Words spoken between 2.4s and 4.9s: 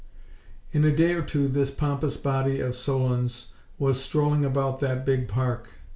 of solons was strolling about